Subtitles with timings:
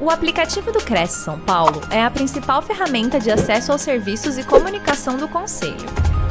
[0.00, 4.46] O aplicativo do Cresce São Paulo é a principal ferramenta de acesso aos serviços e
[4.46, 5.88] comunicação do Conselho.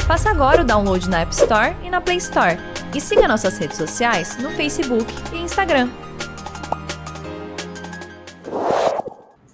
[0.07, 2.55] Faça agora o download na App Store e na Play Store.
[2.95, 5.89] E siga nossas redes sociais no Facebook e Instagram.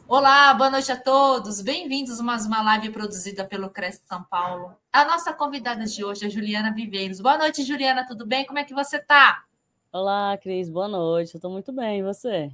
[0.08, 1.60] Olá, boa noite a todos.
[1.60, 4.76] Bem-vindos a mais uma live produzida pelo Cresce São Paulo.
[4.92, 7.20] A nossa convidada de hoje é Juliana Viveiros.
[7.20, 8.46] Boa noite, Juliana, tudo bem?
[8.46, 9.44] Como é que você está?
[9.92, 11.34] Olá, Cris, boa noite.
[11.34, 12.52] Eu estou muito bem, e você?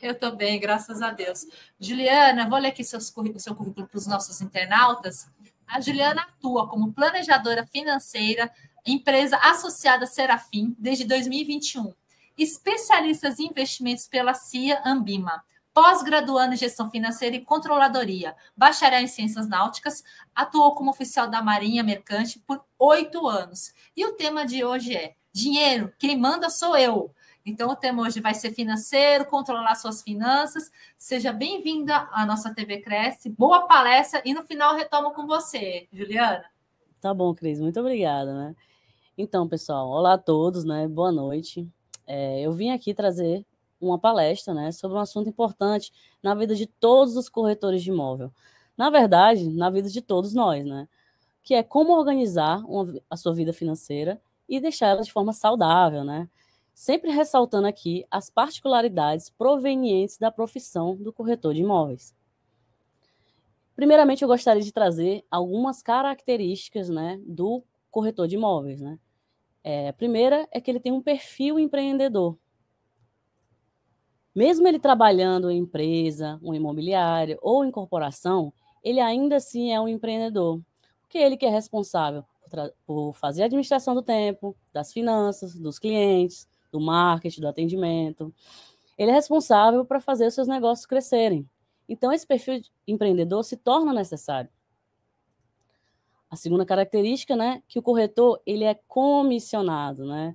[0.00, 1.46] Eu bem, graças a Deus.
[1.78, 5.28] Juliana, vou ler aqui seus, o seu currículo para os nossos internautas.
[5.66, 8.50] A Juliana atua como planejadora financeira,
[8.86, 11.92] empresa associada Serafim, desde 2021.
[12.38, 15.42] Especialistas em investimentos pela CIA Ambima.
[15.74, 20.02] Pós-graduando em gestão financeira e controladoria, bacharel em ciências náuticas,
[20.34, 23.74] atuou como oficial da Marinha Mercante por oito anos.
[23.94, 27.14] E o tema de hoje é Dinheiro, quem manda sou eu.
[27.48, 30.68] Então, o tema hoje vai ser financeiro, controlar suas finanças.
[30.98, 33.30] Seja bem-vinda à nossa TV Cresce.
[33.30, 36.44] Boa palestra e no final retomo com você, Juliana.
[37.00, 38.56] Tá bom, Cris, muito obrigada, né?
[39.16, 40.88] Então, pessoal, olá a todos, né?
[40.88, 41.70] Boa noite.
[42.04, 43.46] É, eu vim aqui trazer
[43.80, 48.32] uma palestra, né, sobre um assunto importante na vida de todos os corretores de imóvel.
[48.76, 50.88] Na verdade, na vida de todos nós, né?
[51.44, 56.02] Que é como organizar uma, a sua vida financeira e deixar ela de forma saudável,
[56.02, 56.28] né?
[56.76, 62.14] Sempre ressaltando aqui as particularidades provenientes da profissão do corretor de imóveis.
[63.74, 68.82] Primeiramente, eu gostaria de trazer algumas características né, do corretor de imóveis.
[68.82, 68.98] Né?
[69.64, 72.36] É, a primeira é que ele tem um perfil empreendedor.
[74.34, 78.52] Mesmo ele trabalhando em empresa, uma imobiliária ou em corporação,
[78.84, 80.60] ele ainda assim é um empreendedor,
[81.00, 82.22] porque ele que é responsável
[82.86, 88.32] por fazer a administração do tempo, das finanças, dos clientes, do marketing, do atendimento.
[88.96, 91.48] Ele é responsável para fazer os seus negócios crescerem.
[91.88, 94.50] Então, esse perfil empreendedor se torna necessário.
[96.30, 100.34] A segunda característica, né, que o corretor ele é comissionado, né?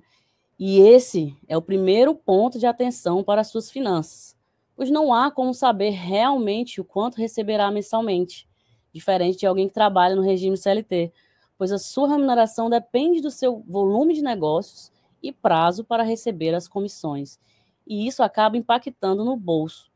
[0.58, 4.36] E esse é o primeiro ponto de atenção para as suas finanças,
[4.76, 8.48] pois não há como saber realmente o quanto receberá mensalmente,
[8.92, 11.12] diferente de alguém que trabalha no regime CLT,
[11.58, 14.92] pois a sua remuneração depende do seu volume de negócios
[15.22, 17.38] e prazo para receber as comissões.
[17.86, 19.90] E isso acaba impactando no bolso.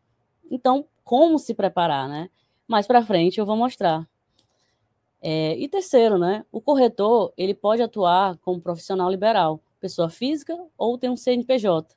[0.51, 2.31] Então, como se preparar, né?
[2.67, 4.09] Mais para frente eu vou mostrar.
[5.21, 6.45] É, e terceiro, né?
[6.51, 11.95] O corretor ele pode atuar como profissional liberal, pessoa física ou tem um CNPJ.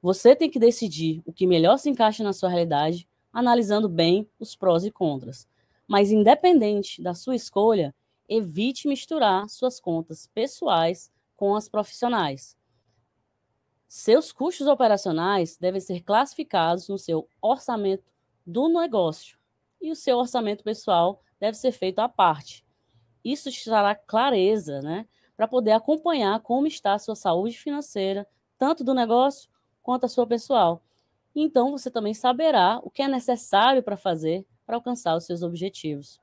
[0.00, 4.56] Você tem que decidir o que melhor se encaixa na sua realidade, analisando bem os
[4.56, 5.46] prós e contras.
[5.86, 7.94] Mas independente da sua escolha,
[8.28, 11.11] evite misturar suas contas pessoais
[11.42, 12.56] com as profissionais.
[13.88, 18.04] Seus custos operacionais devem ser classificados no seu orçamento
[18.46, 19.36] do negócio
[19.80, 22.64] e o seu orçamento pessoal deve ser feito à parte.
[23.24, 25.04] Isso te trará clareza, né,
[25.36, 28.24] para poder acompanhar como está a sua saúde financeira,
[28.56, 29.50] tanto do negócio
[29.82, 30.80] quanto a sua pessoal.
[31.34, 36.20] Então você também saberá o que é necessário para fazer para alcançar os seus objetivos.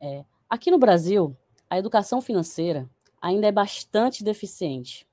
[0.00, 1.36] É, aqui no Brasil,
[1.72, 2.86] a educação financeira
[3.18, 5.08] ainda é bastante deficiente.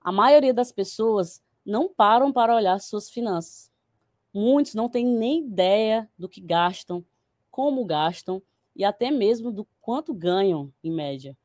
[0.00, 3.70] A maioria das pessoas não param para olhar suas finanças.
[4.32, 7.04] Muitos não têm nem ideia do que gastam,
[7.50, 8.42] como gastam
[8.74, 11.36] e até mesmo do quanto ganham em média.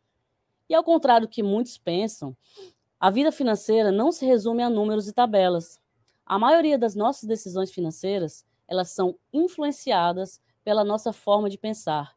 [0.70, 2.34] E ao contrário do que muitos pensam,
[2.98, 5.82] a vida financeira não se resume a números e tabelas.
[6.26, 12.15] A maioria das nossas decisões financeiras, elas são influenciadas pela nossa forma de pensar,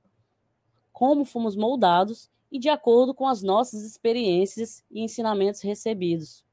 [0.98, 6.44] como fomos moldados e de acordo com as nossas experiências e ensinamentos recebidos.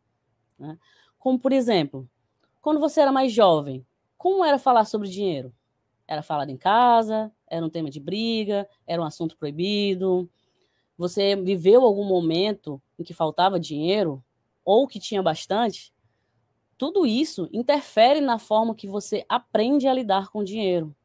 [0.59, 0.77] Né?
[1.17, 2.07] Como, por exemplo,
[2.61, 3.83] quando você era mais jovem,
[4.15, 5.51] como era falar sobre dinheiro?
[6.07, 7.31] Era falado em casa?
[7.47, 8.69] Era um tema de briga?
[8.85, 10.29] Era um assunto proibido?
[10.95, 14.23] Você viveu algum momento em que faltava dinheiro
[14.63, 15.91] ou que tinha bastante?
[16.77, 20.95] Tudo isso interfere na forma que você aprende a lidar com o dinheiro.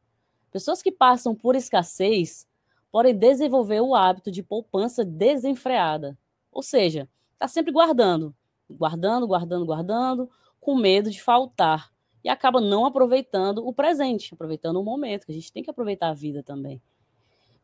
[0.51, 2.45] Pessoas que passam por escassez
[2.91, 6.17] podem desenvolver o hábito de poupança desenfreada.
[6.51, 8.35] Ou seja, está sempre guardando,
[8.69, 10.29] guardando, guardando, guardando,
[10.59, 11.91] com medo de faltar.
[12.23, 16.09] E acaba não aproveitando o presente, aproveitando o momento, que a gente tem que aproveitar
[16.09, 16.81] a vida também.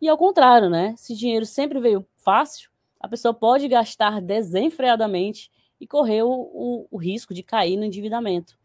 [0.01, 0.95] E ao contrário, né?
[0.97, 6.97] Se dinheiro sempre veio fácil, a pessoa pode gastar desenfreadamente e correr o, o, o
[6.97, 8.57] risco de cair no endividamento.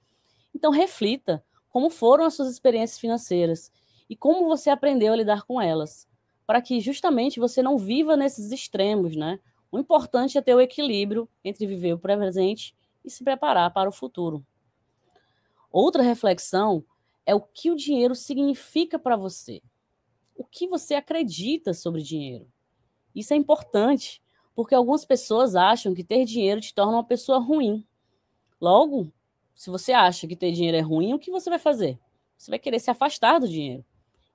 [0.55, 3.71] Então, reflita como foram as suas experiências financeiras
[4.09, 6.07] e como você aprendeu a lidar com elas
[6.47, 9.39] para que justamente você não viva nesses extremos, né?
[9.71, 12.75] O importante é ter o equilíbrio entre viver o presente
[13.05, 14.45] e se preparar para o futuro.
[15.71, 16.85] Outra reflexão
[17.25, 19.63] é o que o dinheiro significa para você.
[20.37, 22.47] O que você acredita sobre dinheiro.
[23.15, 24.23] Isso é importante,
[24.55, 27.87] porque algumas pessoas acham que ter dinheiro te torna uma pessoa ruim.
[28.61, 29.11] Logo,
[29.55, 31.99] se você acha que ter dinheiro é ruim, o que você vai fazer?
[32.37, 33.85] Você vai querer se afastar do dinheiro.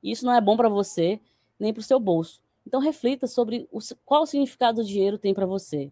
[0.01, 1.19] Isso não é bom para você,
[1.59, 2.41] nem para o seu bolso.
[2.65, 5.91] Então reflita sobre o, qual o significado do dinheiro tem para você.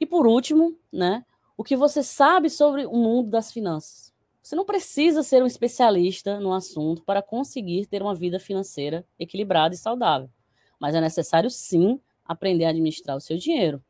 [0.00, 1.24] E por último, né,
[1.56, 4.12] o que você sabe sobre o mundo das finanças.
[4.42, 9.74] Você não precisa ser um especialista no assunto para conseguir ter uma vida financeira equilibrada
[9.74, 10.28] e saudável,
[10.80, 13.80] mas é necessário sim aprender a administrar o seu dinheiro.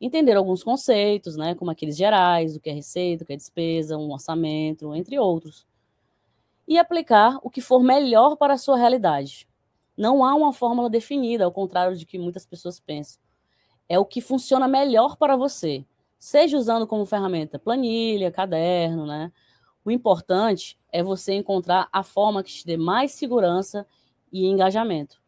[0.00, 3.96] Entender alguns conceitos, né, como aqueles gerais, o que é receita, o que é despesa,
[3.96, 5.66] um orçamento, entre outros.
[6.68, 9.48] E aplicar o que for melhor para a sua realidade.
[9.96, 13.20] Não há uma fórmula definida, ao contrário de que muitas pessoas pensam.
[13.88, 15.84] É o que funciona melhor para você,
[16.18, 19.30] seja usando como ferramenta planilha, caderno, né?
[19.84, 23.86] O importante é você encontrar a forma que te dê mais segurança
[24.32, 25.22] e engajamento.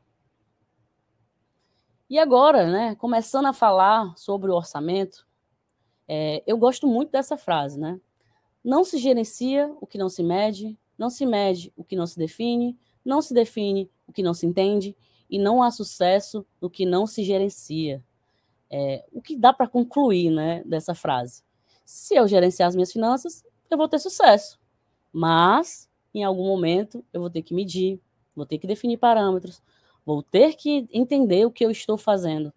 [2.09, 5.27] E agora, né, começando a falar sobre o orçamento,
[6.09, 8.01] é, eu gosto muito dessa frase, né?
[8.65, 12.17] Não se gerencia o que não se mede, não se mede o que não se
[12.17, 14.97] define, não se define o que não se entende,
[15.29, 18.03] e não há sucesso no que não se gerencia.
[18.71, 21.43] É, o que dá para concluir né, dessa frase?
[21.85, 24.59] Se eu gerenciar as minhas finanças, eu vou ter sucesso.
[25.13, 28.01] Mas, em algum momento, eu vou ter que medir,
[28.35, 29.63] vou ter que definir parâmetros,
[30.05, 32.53] vou ter que entender o que eu estou fazendo.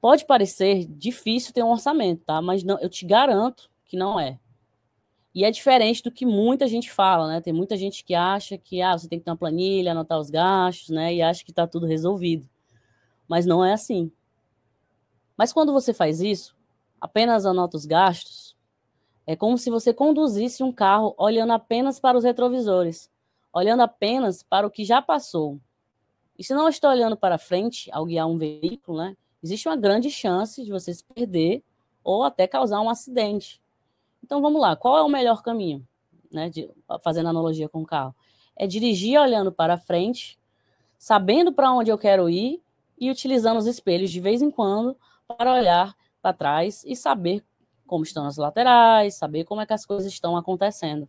[0.00, 2.40] Pode parecer difícil ter um orçamento, tá?
[2.40, 4.38] Mas não, eu te garanto que não é.
[5.34, 7.40] E é diferente do que muita gente fala, né?
[7.40, 10.28] Tem muita gente que acha que ah, você tem que ter uma planilha, anotar os
[10.28, 11.14] gastos, né?
[11.14, 12.48] E acha que está tudo resolvido.
[13.28, 14.10] Mas não é assim.
[15.36, 16.54] Mas quando você faz isso,
[17.00, 18.56] apenas anota os gastos,
[19.26, 23.08] é como se você conduzisse um carro olhando apenas para os retrovisores,
[23.52, 25.60] olhando apenas para o que já passou.
[26.36, 30.10] E se não está olhando para frente ao guiar um veículo, né, existe uma grande
[30.10, 31.62] chance de você se perder
[32.02, 33.62] ou até causar um acidente.
[34.22, 35.86] Então vamos lá, qual é o melhor caminho,
[36.30, 36.70] né, de,
[37.02, 38.14] fazendo analogia com o carro?
[38.56, 40.38] É dirigir olhando para frente,
[40.98, 42.62] sabendo para onde eu quero ir
[42.98, 44.96] e utilizando os espelhos de vez em quando
[45.26, 47.44] para olhar para trás e saber
[47.86, 51.08] como estão as laterais, saber como é que as coisas estão acontecendo.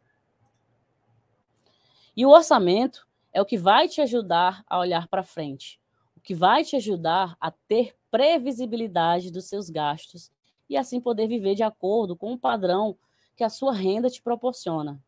[2.16, 5.80] E o orçamento é o que vai te ajudar a olhar para frente,
[6.16, 10.32] o que vai te ajudar a ter previsibilidade dos seus gastos
[10.72, 12.98] e assim poder viver de acordo com o padrão
[13.36, 15.00] que a sua renda te proporciona.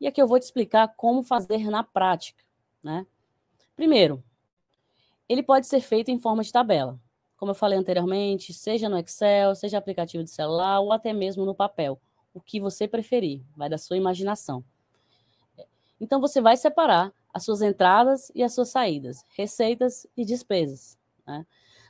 [0.00, 2.42] E aqui eu vou te explicar como fazer na prática,
[2.82, 3.06] né?
[3.76, 4.24] Primeiro,
[5.28, 6.98] ele pode ser feito em forma de tabela
[7.42, 11.52] como eu falei anteriormente, seja no Excel, seja aplicativo de celular ou até mesmo no
[11.52, 12.00] papel,
[12.32, 14.64] o que você preferir, vai da sua imaginação.
[16.00, 20.96] Então você vai separar as suas entradas e as suas saídas, receitas e despesas.
[21.26, 21.44] Né?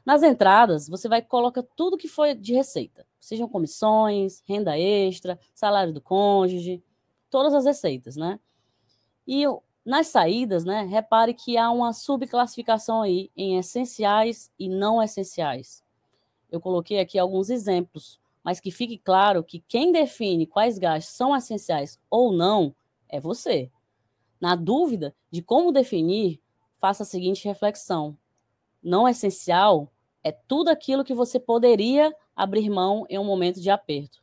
[0.04, 5.93] Nas entradas, você vai colocar tudo que foi de receita, sejam comissões, renda extra, salário
[5.93, 6.82] do cônjuge,
[7.31, 8.40] todas as receitas, né?
[9.26, 9.44] E
[9.84, 15.82] nas saídas, né, repare que há uma subclassificação aí em essenciais e não essenciais.
[16.50, 21.34] Eu coloquei aqui alguns exemplos, mas que fique claro que quem define quais gastos são
[21.34, 22.75] essenciais ou não
[23.08, 23.71] é você.
[24.40, 26.40] Na dúvida de como definir,
[26.78, 28.16] faça a seguinte reflexão:
[28.82, 29.92] não essencial
[30.24, 34.22] é tudo aquilo que você poderia abrir mão em um momento de aperto.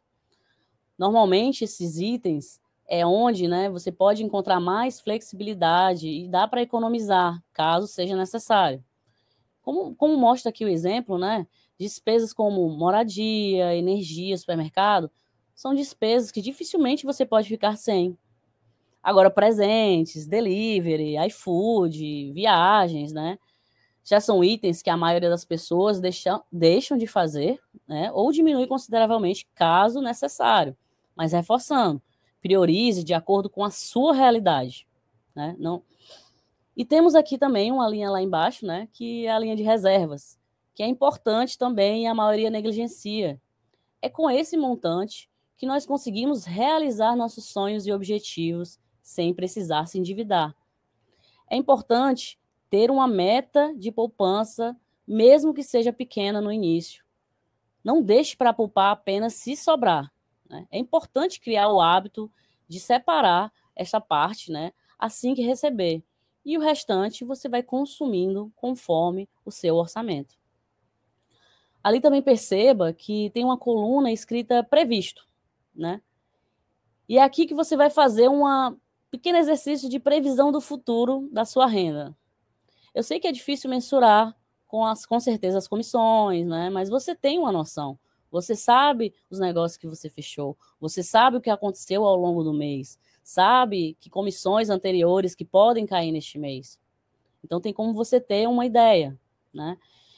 [0.98, 7.42] Normalmente, esses itens é onde né, você pode encontrar mais flexibilidade e dá para economizar,
[7.54, 8.84] caso seja necessário.
[9.62, 11.46] Como, como mostra aqui o exemplo, né,
[11.78, 15.12] despesas como moradia, energia, supermercado,
[15.54, 18.18] são despesas que dificilmente você pode ficar sem.
[19.04, 23.38] Agora, presentes, delivery, iFood, viagens, né?
[24.10, 28.12] Já são itens que a maioria das pessoas deixam, deixam de fazer, né?
[28.12, 30.76] Ou diminui consideravelmente, caso necessário.
[31.16, 32.02] Mas reforçando,
[32.42, 34.88] priorize de acordo com a sua realidade,
[35.36, 35.56] né?
[35.60, 35.84] Não.
[36.76, 40.40] E temos aqui também uma linha lá embaixo, né, que é a linha de reservas,
[40.74, 43.40] que é importante também e a maioria negligencia.
[44.02, 50.00] É com esse montante que nós conseguimos realizar nossos sonhos e objetivos sem precisar se
[50.00, 50.56] endividar.
[51.48, 52.40] É importante
[52.70, 57.04] ter uma meta de poupança, mesmo que seja pequena no início.
[57.84, 60.12] Não deixe para poupar apenas se sobrar.
[60.50, 60.68] Né?
[60.70, 62.32] É importante criar o hábito
[62.68, 66.04] de separar essa parte né, assim que receber.
[66.46, 70.38] E o restante você vai consumindo conforme o seu orçamento.
[71.84, 75.26] Ali também perceba que tem uma coluna escrita previsto,
[75.74, 76.02] né?
[77.08, 78.44] E é aqui que você vai fazer um
[79.10, 82.16] pequeno exercício de previsão do futuro da sua renda.
[82.94, 84.36] Eu sei que é difícil mensurar
[84.68, 86.70] com, as, com certeza as comissões, né?
[86.70, 87.98] Mas você tem uma noção.
[88.32, 92.54] Você sabe os negócios que você fechou, você sabe o que aconteceu ao longo do
[92.54, 96.80] mês, sabe que comissões anteriores que podem cair neste mês.
[97.44, 99.20] Então tem como você ter uma ideia,
[99.54, 99.78] né?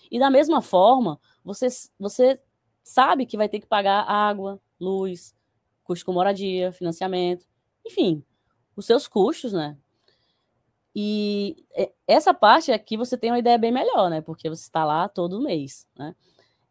[0.10, 2.38] E da mesma forma, você, você
[2.84, 5.34] sabe que vai ter que pagar água, luz,
[5.84, 7.46] custo com moradia, financiamento,
[7.86, 8.24] enfim,
[8.76, 9.78] os seus custos, né?
[10.96, 11.66] E
[12.06, 14.22] essa parte aqui você tem uma ideia bem melhor, né?
[14.22, 16.14] Porque você está lá todo mês, né?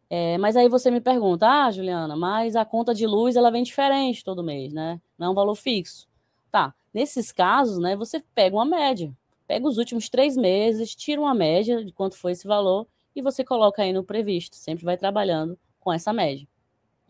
[0.09, 3.63] É, mas aí você me pergunta, ah, Juliana, mas a conta de luz ela vem
[3.63, 4.99] diferente todo mês, né?
[5.17, 6.07] Não é um valor fixo.
[6.51, 9.15] Tá, nesses casos, né, você pega uma média.
[9.47, 13.43] Pega os últimos três meses, tira uma média de quanto foi esse valor e você
[13.43, 14.57] coloca aí no previsto.
[14.57, 16.45] Sempre vai trabalhando com essa média.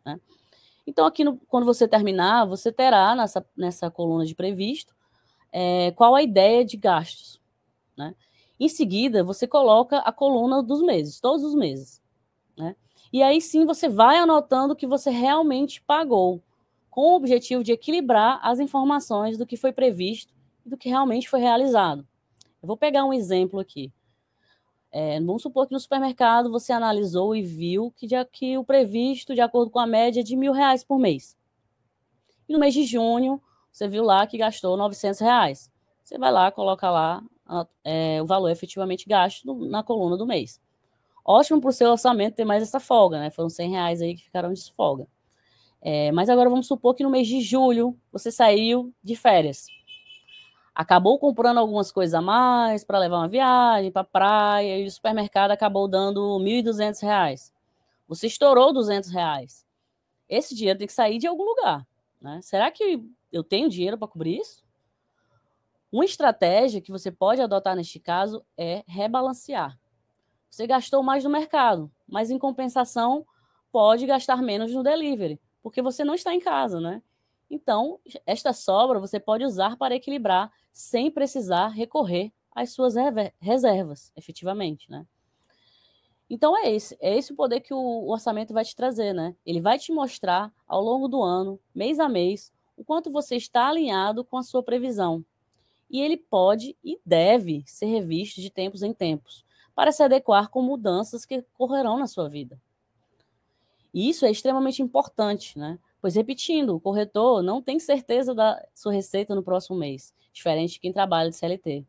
[0.05, 0.19] Né?
[0.85, 4.95] Então, aqui no, quando você terminar, você terá nessa, nessa coluna de previsto
[5.51, 7.41] é, qual a ideia de gastos.
[7.97, 8.15] Né?
[8.59, 12.01] Em seguida, você coloca a coluna dos meses, todos os meses.
[12.57, 12.75] Né?
[13.11, 16.41] E aí sim você vai anotando que você realmente pagou,
[16.89, 20.33] com o objetivo de equilibrar as informações do que foi previsto
[20.65, 22.05] e do que realmente foi realizado.
[22.61, 23.91] Eu vou pegar um exemplo aqui.
[24.91, 29.33] É, vamos supor que no supermercado você analisou e viu que, de, que o previsto,
[29.33, 31.37] de acordo com a média, é de mil reais por mês.
[32.47, 35.71] E no mês de junho, você viu lá que gastou 900 reais.
[36.03, 37.23] Você vai lá, coloca lá
[37.83, 40.59] é, o valor efetivamente gasto na coluna do mês.
[41.23, 43.29] Ótimo para o seu orçamento ter mais essa folga, né?
[43.29, 45.07] Foram 100 reais aí que ficaram de folga.
[45.81, 49.67] É, mas agora vamos supor que no mês de julho você saiu de férias.
[50.73, 55.51] Acabou comprando algumas coisas a mais para levar uma viagem para praia e o supermercado
[55.51, 57.51] acabou dando R$ 1.200.
[58.07, 59.65] Você estourou 200 reais.
[60.29, 61.85] Esse dinheiro tem que sair de algum lugar.
[62.21, 62.39] Né?
[62.41, 64.63] Será que eu tenho dinheiro para cobrir isso?
[65.91, 69.77] Uma estratégia que você pode adotar neste caso é rebalancear.
[70.49, 73.25] Você gastou mais no mercado, mas em compensação
[73.71, 77.01] pode gastar menos no delivery, porque você não está em casa, né?
[77.49, 82.95] Então, esta sobra você pode usar para equilibrar sem precisar recorrer às suas
[83.39, 85.05] reservas, efetivamente, né?
[86.29, 89.35] Então é esse, é esse o poder que o orçamento vai te trazer, né?
[89.45, 93.67] Ele vai te mostrar ao longo do ano, mês a mês, o quanto você está
[93.67, 95.23] alinhado com a sua previsão.
[95.89, 100.61] E ele pode e deve ser revisto de tempos em tempos, para se adequar com
[100.61, 102.59] mudanças que ocorrerão na sua vida.
[103.93, 105.77] E isso é extremamente importante, né?
[106.01, 110.79] Pois, repetindo, o corretor não tem certeza da sua receita no próximo mês, diferente de
[110.79, 111.85] quem trabalha de CLT.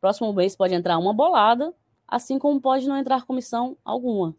[0.00, 1.74] Próximo mês pode entrar uma bolada,
[2.06, 4.36] assim como pode não entrar comissão alguma.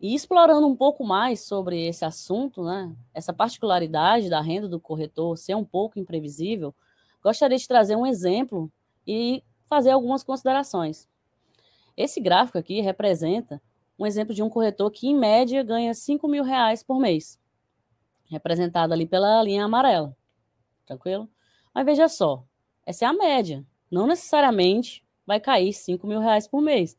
[0.00, 5.36] E explorando um pouco mais sobre esse assunto, né, essa particularidade da renda do corretor
[5.36, 6.72] ser um pouco imprevisível,
[7.22, 8.70] gostaria de trazer um exemplo
[9.06, 11.08] e fazer algumas considerações.
[11.96, 13.60] Esse gráfico aqui representa
[13.98, 17.38] um exemplo de um corretor que, em média, ganha 5 mil reais por mês,
[18.30, 20.16] representado ali pela linha amarela.
[20.86, 21.28] Tranquilo?
[21.74, 22.44] Mas veja só,
[22.86, 23.66] essa é a média.
[23.90, 26.96] Não necessariamente vai cair 5 mil reais por mês.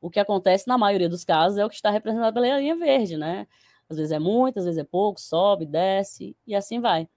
[0.00, 3.16] O que acontece na maioria dos casos é o que está representado pela linha verde,
[3.16, 3.46] né?
[3.88, 7.08] Às vezes é muito, às vezes é pouco, sobe, desce e assim vai.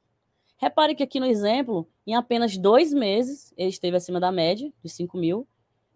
[0.57, 4.89] Repare que aqui no exemplo, em apenas dois meses, ele esteve acima da média, de
[4.89, 5.47] 5 mil,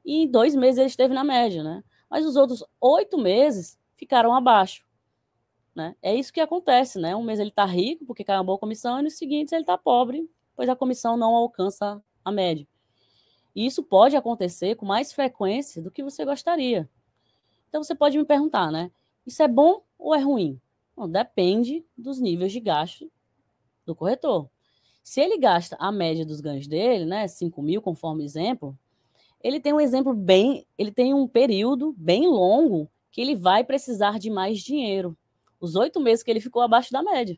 [0.06, 1.84] e em dois meses ele esteve na média, né?
[2.10, 4.86] Mas os outros oito meses ficaram abaixo.
[5.75, 5.96] Né?
[6.01, 7.15] É isso que acontece, né?
[7.15, 9.77] Um mês ele está rico porque caiu uma boa comissão, e no seguinte ele está
[9.77, 12.67] pobre, pois a comissão não alcança a média.
[13.58, 16.88] E isso pode acontecer com mais frequência do que você gostaria.
[17.68, 18.92] Então você pode me perguntar, né?
[19.26, 20.62] Isso é bom ou é ruim?
[20.96, 23.12] Bom, depende dos níveis de gasto
[23.84, 24.48] do corretor.
[25.02, 28.78] Se ele gasta a média dos ganhos dele, né, 5 mil, conforme exemplo,
[29.44, 34.20] ele tem um exemplo bem, ele tem um período bem longo que ele vai precisar
[34.20, 35.18] de mais dinheiro.
[35.60, 37.36] Os oito meses que ele ficou abaixo da média.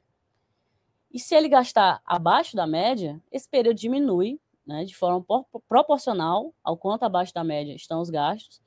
[1.13, 4.37] E se ele gastar abaixo da média, esse período diminui
[4.69, 5.25] né, de forma
[5.67, 8.61] proporcional ao quanto abaixo da média estão os gastos.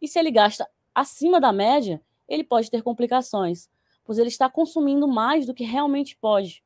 [0.00, 3.68] E se ele gasta acima da média, ele pode ter complicações,
[4.04, 6.62] pois ele está consumindo mais do que realmente pode.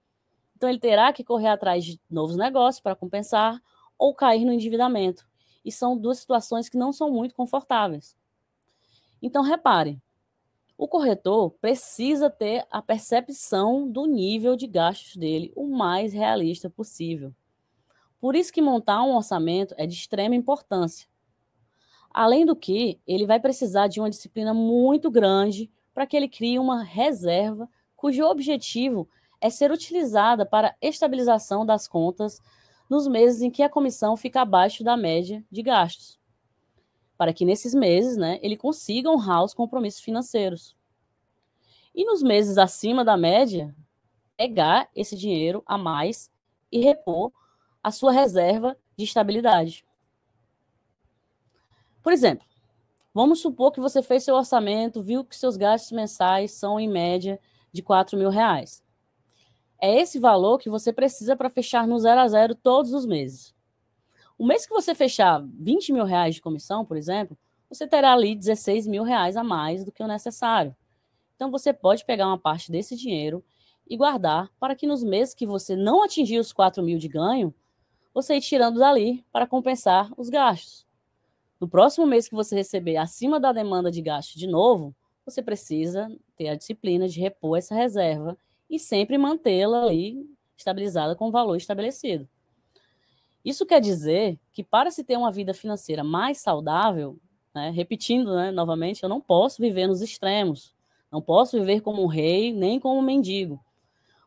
[0.54, 3.58] Então, ele terá que correr atrás de novos negócios para compensar
[3.98, 5.26] ou cair no endividamento.
[5.64, 8.14] E são duas situações que não são muito confortáveis.
[9.22, 10.00] Então, repare,
[10.76, 17.34] o corretor precisa ter a percepção do nível de gastos dele o mais realista possível.
[18.22, 21.08] Por isso que montar um orçamento é de extrema importância.
[22.08, 26.56] Além do que, ele vai precisar de uma disciplina muito grande para que ele crie
[26.56, 29.08] uma reserva cujo objetivo
[29.40, 32.40] é ser utilizada para estabilização das contas
[32.88, 36.16] nos meses em que a comissão fica abaixo da média de gastos,
[37.18, 40.76] para que nesses meses né, ele consiga honrar os compromissos financeiros.
[41.92, 43.74] E nos meses acima da média,
[44.36, 46.30] pegar esse dinheiro a mais
[46.70, 47.32] e repor
[47.82, 49.84] a sua reserva de estabilidade.
[52.02, 52.46] Por exemplo,
[53.14, 57.40] vamos supor que você fez seu orçamento, viu que seus gastos mensais são em média
[57.72, 58.82] de 4 mil reais.
[59.80, 63.54] É esse valor que você precisa para fechar no zero a zero todos os meses.
[64.38, 67.36] O mês que você fechar 20 mil reais de comissão, por exemplo,
[67.68, 70.76] você terá ali 16 mil reais a mais do que o necessário.
[71.34, 73.44] Então você pode pegar uma parte desse dinheiro
[73.88, 77.54] e guardar para que nos meses que você não atingir os 4 mil de ganho,
[78.14, 80.86] você ir tirando dali para compensar os gastos.
[81.60, 86.10] No próximo mês que você receber acima da demanda de gasto de novo, você precisa
[86.36, 88.36] ter a disciplina de repor essa reserva
[88.68, 92.28] e sempre mantê-la ali estabilizada com o valor estabelecido.
[93.44, 97.18] Isso quer dizer que para se ter uma vida financeira mais saudável,
[97.54, 100.74] né, repetindo né, novamente, eu não posso viver nos extremos,
[101.10, 103.62] não posso viver como um rei nem como um mendigo,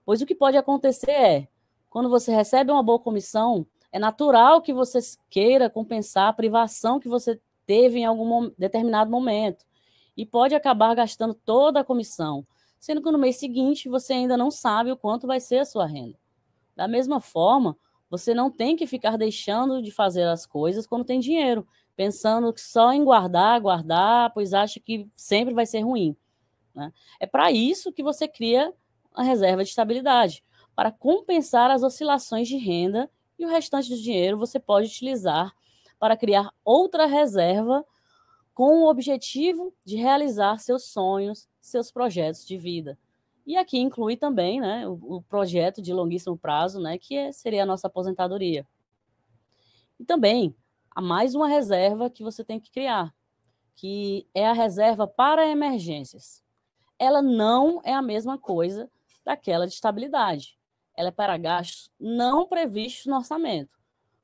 [0.06, 1.48] pois o que pode acontecer é,
[1.90, 5.00] quando você recebe uma boa comissão, é natural que você
[5.30, 9.64] queira compensar a privação que você teve em algum determinado momento
[10.18, 12.46] e pode acabar gastando toda a comissão,
[12.78, 15.86] sendo que no mês seguinte você ainda não sabe o quanto vai ser a sua
[15.86, 16.20] renda.
[16.76, 17.78] Da mesma forma,
[18.10, 22.60] você não tem que ficar deixando de fazer as coisas quando tem dinheiro, pensando que
[22.60, 26.18] só em guardar, guardar, pois acha que sempre vai ser ruim.
[26.74, 26.92] Né?
[27.18, 28.74] É para isso que você cria
[29.14, 30.44] a reserva de estabilidade,
[30.76, 35.54] para compensar as oscilações de renda e o restante do dinheiro você pode utilizar
[36.00, 37.86] para criar outra reserva
[38.54, 42.98] com o objetivo de realizar seus sonhos, seus projetos de vida.
[43.46, 47.64] E aqui inclui também né, o, o projeto de longuíssimo prazo, né, que é, seria
[47.64, 48.66] a nossa aposentadoria.
[50.00, 50.56] E também
[50.92, 53.14] há mais uma reserva que você tem que criar,
[53.76, 56.44] que é a reserva para emergências.
[56.98, 58.90] Ela não é a mesma coisa
[59.24, 60.58] daquela de estabilidade
[60.98, 63.76] ela é para gastos não previstos no orçamento.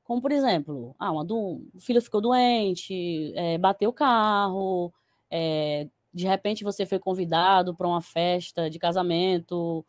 [0.04, 4.92] Como, por exemplo, ah, uma do, o filho ficou doente, é, bateu o carro,
[5.30, 9.84] é, de repente você foi convidado para uma festa de casamento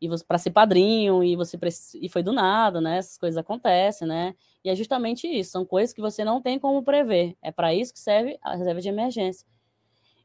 [0.00, 1.58] e para ser padrinho e você
[1.94, 2.98] e foi do nada, né?
[2.98, 4.34] Essas coisas acontecem, né?
[4.64, 7.36] E é justamente isso, são coisas que você não tem como prever.
[7.40, 9.46] É para isso que serve a reserva de emergência.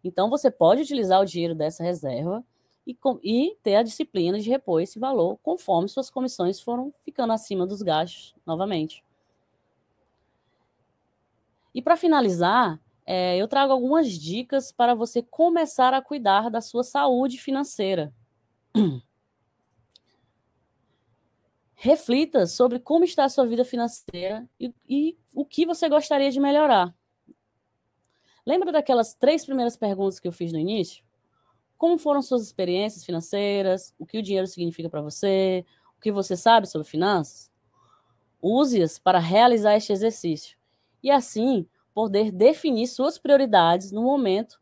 [0.04, 2.44] Então você pode utilizar o dinheiro dessa reserva
[2.88, 7.68] e, e ter a disciplina de repor esse valor conforme suas comissões foram ficando acima
[7.68, 9.04] dos gastos novamente.
[11.76, 16.84] E para finalizar, é, eu trago algumas dicas para você começar a cuidar da sua
[16.84, 18.14] saúde financeira.
[21.76, 26.40] Reflita sobre como está a sua vida financeira e, e o que você gostaria de
[26.40, 26.96] melhorar.
[28.46, 31.07] Lembra daquelas três primeiras perguntas que eu fiz no início?
[31.78, 33.94] Como foram suas experiências financeiras?
[34.00, 35.66] O que o dinheiro significa para você?
[35.98, 37.52] O que você sabe sobre finanças?
[38.42, 40.58] Use-as para realizar este exercício
[41.04, 44.60] e assim poder definir suas prioridades no momento.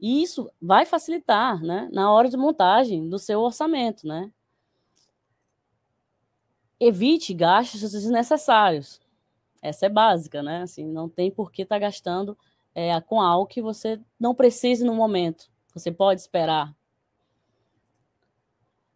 [0.00, 4.30] E isso vai facilitar, né, na hora de montagem do seu orçamento, né?
[6.78, 9.00] Evite gastos desnecessários.
[9.62, 10.62] Essa é básica, né?
[10.62, 12.36] Assim, não tem por que estar tá gastando
[12.74, 15.50] é, com algo que você não precise no momento.
[15.74, 16.74] Você pode esperar.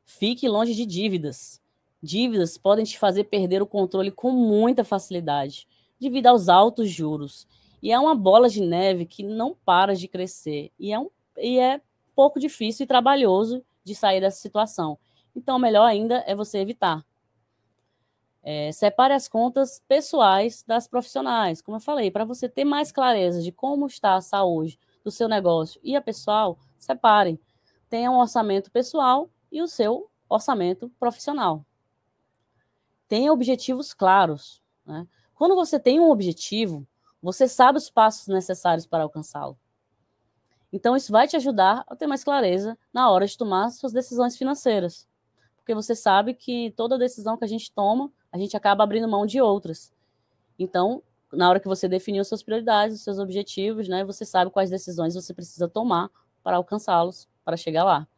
[0.05, 1.61] Fique longe de dívidas.
[2.01, 5.67] Dívidas podem te fazer perder o controle com muita facilidade,
[6.01, 7.49] devido aos altos juros.
[7.83, 10.71] E é uma bola de neve que não para de crescer.
[10.79, 11.81] E é, um, e é
[12.15, 14.99] pouco difícil e trabalhoso de sair dessa situação.
[15.35, 17.05] Então, melhor ainda é você evitar.
[18.43, 23.43] É, separe as contas pessoais das profissionais, como eu falei, para você ter mais clareza
[23.43, 27.39] de como está a saúde do seu negócio e a pessoal, separem.
[27.89, 31.65] Tenha um orçamento pessoal e o seu orçamento profissional.
[33.09, 34.63] Tenha objetivos claros.
[34.85, 35.07] Né?
[35.35, 36.87] Quando você tem um objetivo,
[37.23, 39.59] você sabe os passos necessários para alcançá-lo.
[40.73, 44.37] Então, isso vai te ajudar a ter mais clareza na hora de tomar suas decisões
[44.37, 45.09] financeiras.
[45.57, 49.25] Porque você sabe que toda decisão que a gente toma, a gente acaba abrindo mão
[49.25, 49.91] de outras.
[50.59, 54.51] Então, na hora que você definir as suas prioridades, os seus objetivos, né, você sabe
[54.51, 56.11] quais decisões você precisa tomar
[56.49, 58.09] para alcançá-los, para chegar lá.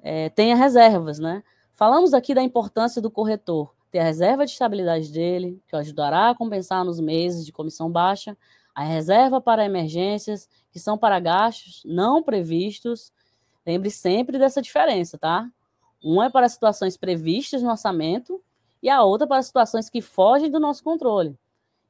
[0.00, 1.42] É, tenha reservas, né?
[1.72, 6.30] Falamos aqui da importância do corretor ter a reserva de estabilidade dele, que o ajudará
[6.30, 8.36] a compensar nos meses de comissão baixa,
[8.72, 13.12] a reserva para emergências, que são para gastos não previstos,
[13.66, 15.50] Lembre sempre dessa diferença, tá?
[16.00, 18.40] Uma é para situações previstas no orçamento
[18.80, 21.36] e a outra para situações que fogem do nosso controle.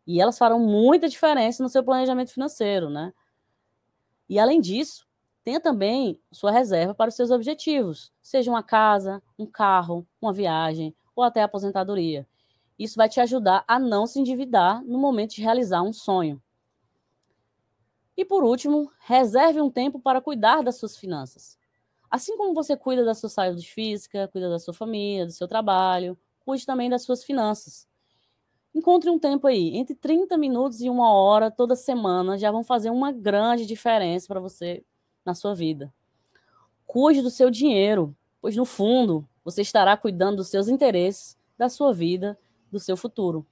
[0.06, 3.12] E elas farão muita diferença no seu planejamento financeiro, né?
[4.28, 5.06] E além disso,
[5.44, 10.94] tenha também sua reserva para os seus objetivos, seja uma casa, um carro, uma viagem
[11.14, 12.26] ou até a aposentadoria.
[12.78, 16.42] Isso vai te ajudar a não se endividar no momento de realizar um sonho.
[18.16, 21.58] E por último, reserve um tempo para cuidar das suas finanças.
[22.10, 26.18] Assim como você cuida da sua saúde física, cuida da sua família, do seu trabalho,
[26.40, 27.86] cuide também das suas finanças.
[28.76, 32.90] Encontre um tempo aí, entre 30 minutos e uma hora toda semana, já vão fazer
[32.90, 34.84] uma grande diferença para você
[35.24, 35.90] na sua vida.
[36.86, 41.90] Cuide do seu dinheiro, pois no fundo você estará cuidando dos seus interesses, da sua
[41.90, 42.38] vida,
[42.70, 43.46] do seu futuro.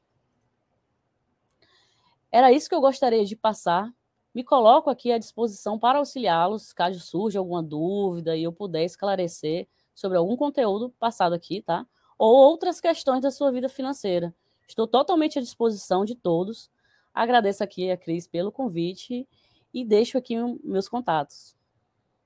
[2.30, 3.90] Era isso que eu gostaria de passar.
[4.34, 9.66] Me coloco aqui à disposição para auxiliá-los, caso surja alguma dúvida e eu puder esclarecer
[9.94, 11.86] sobre algum conteúdo passado aqui, tá?
[12.18, 14.34] ou outras questões da sua vida financeira.
[14.68, 16.70] Estou totalmente à disposição de todos.
[17.12, 19.26] Agradeço aqui a Cris pelo convite
[19.72, 21.56] e deixo aqui meus contatos.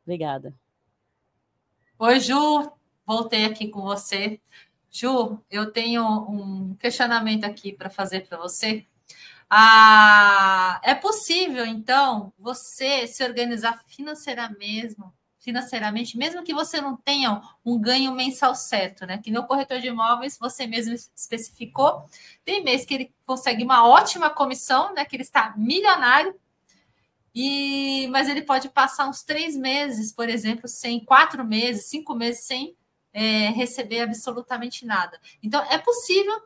[0.04, 0.54] Obrigada.
[1.98, 2.70] Oi, Ju.
[3.06, 4.40] Voltei aqui com você.
[4.90, 8.86] Ju, eu tenho um questionamento aqui para fazer para você.
[9.50, 14.94] Ah, é possível, então, você se organizar financeiramente
[15.48, 19.16] financeiramente, mesmo que você não tenha um ganho mensal certo, né?
[19.16, 22.04] Que no corretor de imóveis você mesmo especificou,
[22.44, 25.06] tem mês que ele consegue uma ótima comissão, né?
[25.06, 26.38] Que ele está milionário,
[27.34, 32.44] e mas ele pode passar uns três meses, por exemplo, sem quatro meses, cinco meses
[32.44, 32.76] sem
[33.10, 35.18] é, receber absolutamente nada.
[35.42, 36.42] Então é possível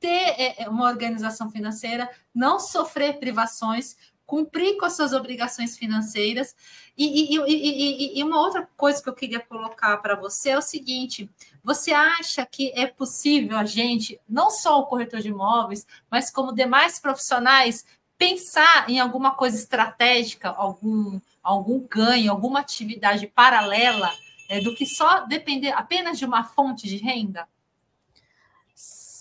[0.00, 3.96] ter é, é, uma organização financeira, não sofrer privações,
[4.30, 6.54] cumprir com as suas obrigações financeiras.
[6.96, 10.62] E, e, e, e uma outra coisa que eu queria colocar para você é o
[10.62, 11.28] seguinte:
[11.64, 16.54] você acha que é possível a gente, não só o corretor de imóveis, mas como
[16.54, 17.84] demais profissionais,
[18.16, 24.12] pensar em alguma coisa estratégica, algum, algum ganho, alguma atividade paralela,
[24.48, 27.48] é, do que só depender apenas de uma fonte de renda?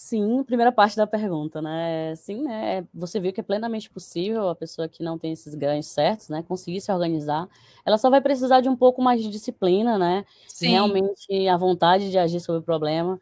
[0.10, 2.16] Sim, primeira parte da pergunta, né?
[2.16, 2.84] Sim, né?
[2.92, 6.44] Você viu que é plenamente possível a pessoa que não tem esses ganhos certos, né,
[6.48, 7.48] conseguir se organizar.
[7.86, 10.26] Ela só vai precisar de um pouco mais de disciplina, né?
[10.48, 10.70] Sim.
[10.70, 13.22] Realmente a vontade de agir sobre o problema.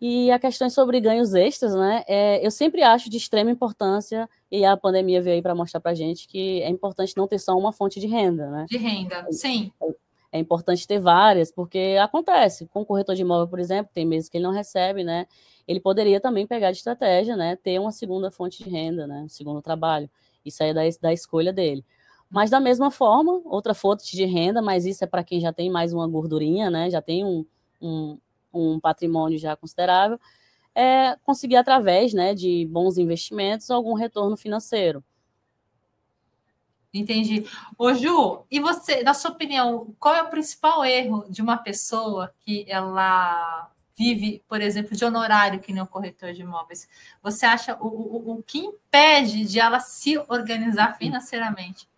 [0.00, 2.04] E a questão sobre ganhos extras, né?
[2.08, 5.94] É, eu sempre acho de extrema importância, e a pandemia veio aí para mostrar para
[5.94, 8.66] gente que é importante não ter só uma fonte de renda, né?
[8.68, 9.72] De renda, sim.
[10.32, 12.66] É, é importante ter várias, porque acontece.
[12.68, 15.26] Com o corretor de imóvel, por exemplo, tem meses que ele não recebe, né?
[15.66, 19.28] Ele poderia também pegar de estratégia, né, ter uma segunda fonte de renda, né, um
[19.28, 20.08] segundo trabalho.
[20.44, 21.84] Isso aí é da, da escolha dele.
[22.30, 25.70] Mas da mesma forma, outra fonte de renda, mas isso é para quem já tem
[25.70, 27.44] mais uma gordurinha, né, já tem um,
[27.80, 28.18] um,
[28.52, 30.20] um patrimônio já considerável,
[30.74, 35.02] é conseguir através, né, de bons investimentos algum retorno financeiro.
[36.92, 37.46] Entendi.
[37.76, 42.32] Ô, Ju, e você, na sua opinião, qual é o principal erro de uma pessoa
[42.40, 46.88] que ela vive, por exemplo, de honorário, que nem o corretor de imóveis,
[47.22, 51.88] você acha o, o, o que impede de ela se organizar financeiramente?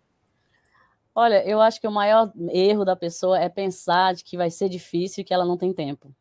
[1.13, 4.69] Olha, eu acho que o maior erro da pessoa é pensar de que vai ser
[4.69, 6.15] difícil e que ela não tem tempo.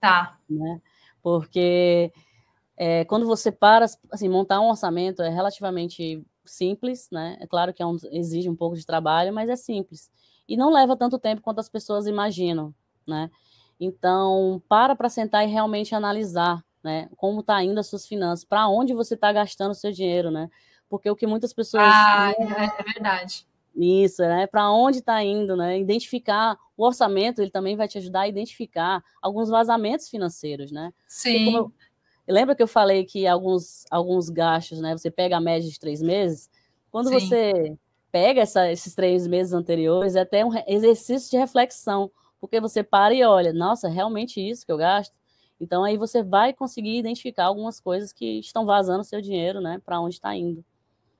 [0.00, 0.36] Tá.
[0.50, 0.80] Né?
[1.22, 2.12] Porque
[2.76, 7.36] é, quando você para, assim, montar um orçamento é relativamente simples, né?
[7.40, 10.10] É claro que é um, exige um pouco de trabalho, mas é simples.
[10.48, 12.74] E não leva tanto tempo quanto as pessoas imaginam,
[13.06, 13.30] né?
[13.84, 18.68] Então, para para sentar e realmente analisar, né, como está indo as suas finanças, para
[18.68, 20.48] onde você está gastando o seu dinheiro, né?
[20.88, 23.44] Porque o que muitas pessoas Ah, é, é verdade.
[23.74, 24.46] Isso, né?
[24.46, 25.80] Para onde está indo, né?
[25.80, 30.92] Identificar o orçamento, ele também vai te ajudar a identificar alguns vazamentos financeiros, né?
[31.08, 31.52] Sim.
[31.52, 31.72] Eu,
[32.28, 34.96] lembra que eu falei que alguns, alguns gastos, né?
[34.96, 36.48] Você pega a média de três meses,
[36.90, 37.14] quando Sim.
[37.14, 37.76] você
[38.12, 43.14] pega essa, esses três meses anteriores, é até um exercício de reflexão porque você para
[43.14, 45.14] e olha, nossa, realmente isso que eu gasto?
[45.60, 49.80] Então aí você vai conseguir identificar algumas coisas que estão vazando o seu dinheiro, né,
[49.84, 50.64] para onde está indo.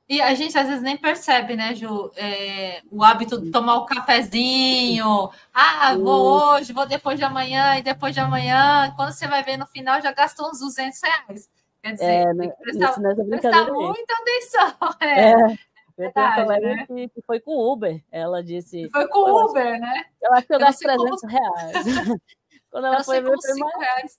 [0.08, 2.10] E a gente às vezes nem percebe, né, Ju?
[2.16, 5.30] É, o hábito de tomar o cafezinho.
[5.54, 8.92] Ah, vou hoje, vou depois de amanhã e depois de amanhã.
[8.96, 11.48] Quando você vai ver no final, já gastou uns 200 reais.
[11.80, 14.74] Quer dizer, é, tem que prestar, prestar muita atenção.
[15.00, 15.71] É.
[15.98, 16.02] é.
[16.02, 17.08] Eu Verdade, tenho uma colega né?
[17.08, 18.02] que, foi com Uber.
[18.10, 18.88] Ela disse.
[18.90, 20.04] Foi com eu Uber, né?
[20.20, 21.32] Eu acho que eu, eu gasto 300 como...
[21.32, 21.72] reais.
[22.70, 23.76] Quando ela eu foi ver, foi mais...
[23.76, 24.18] reais.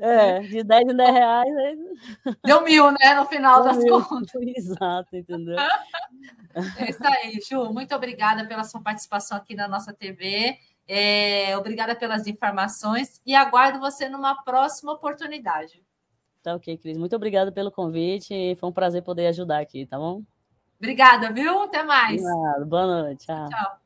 [0.00, 1.56] É, de 10 em 10 reais.
[1.56, 1.78] Aí...
[2.44, 3.14] Deu mil, né?
[3.14, 4.04] No final Deu das mil.
[4.04, 4.42] contas.
[4.56, 5.56] Exato, entendeu?
[6.78, 7.72] É isso aí, Ju.
[7.72, 10.58] Muito obrigada pela sua participação aqui na nossa TV.
[10.86, 15.82] É, obrigada pelas informações e aguardo você numa próxima oportunidade.
[16.42, 16.98] Tá ok, Cris.
[16.98, 18.54] Muito obrigada pelo convite.
[18.56, 20.22] Foi um prazer poder ajudar aqui, tá bom?
[20.78, 21.62] Obrigada, viu?
[21.62, 22.22] Até mais.
[22.66, 23.26] Boa noite.
[23.26, 23.48] Tchau.
[23.48, 23.84] tchau.